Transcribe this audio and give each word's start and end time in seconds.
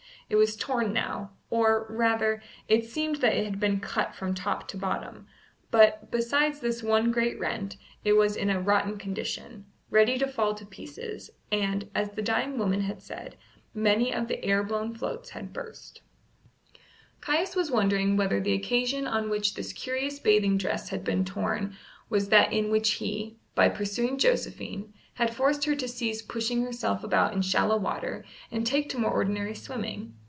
It 0.31 0.37
was 0.37 0.55
torn 0.55 0.93
now, 0.93 1.31
or, 1.49 1.85
rather, 1.89 2.41
it 2.69 2.85
seemed 2.89 3.17
that 3.17 3.35
it 3.35 3.43
had 3.43 3.59
been 3.59 3.81
cut 3.81 4.15
from 4.15 4.33
top 4.33 4.65
to 4.69 4.77
bottom; 4.77 5.27
but, 5.71 6.09
besides 6.09 6.61
this 6.61 6.81
one 6.81 7.11
great 7.11 7.37
rent, 7.37 7.75
it 8.05 8.13
was 8.13 8.37
in 8.37 8.49
a 8.49 8.61
rotten 8.61 8.97
condition, 8.97 9.65
ready 9.89 10.17
to 10.17 10.25
fall 10.29 10.55
to 10.55 10.65
pieces, 10.65 11.31
and, 11.51 11.89
as 11.93 12.11
the 12.11 12.21
dying 12.21 12.57
woman 12.57 12.79
had 12.79 13.01
said, 13.01 13.35
many 13.73 14.13
of 14.13 14.29
the 14.29 14.41
air 14.45 14.63
blown 14.63 14.93
floats 14.95 15.31
had 15.31 15.51
burst. 15.51 15.99
Caius 17.19 17.53
was 17.53 17.69
wondering 17.69 18.15
whether 18.15 18.39
the 18.39 18.53
occasion 18.53 19.05
on 19.05 19.29
which 19.29 19.55
this 19.55 19.73
curious 19.73 20.17
bathing 20.17 20.57
dress 20.57 20.87
had 20.87 21.03
been 21.03 21.25
torn 21.25 21.75
was 22.09 22.29
that 22.29 22.53
in 22.53 22.71
which 22.71 22.91
he, 22.91 23.35
by 23.53 23.67
pursuing 23.67 24.17
Josephine, 24.17 24.93
had 25.15 25.35
forced 25.35 25.65
her 25.65 25.75
to 25.75 25.89
cease 25.89 26.21
pushing 26.21 26.61
herself 26.63 27.03
about 27.03 27.33
in 27.33 27.41
shallow 27.41 27.75
water 27.75 28.23
and 28.49 28.65
take 28.65 28.87
to 28.89 28.97
more 28.97 29.11
ordinary 29.11 29.53
swimming. 29.53 30.15